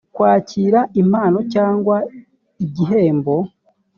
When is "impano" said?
1.01-1.39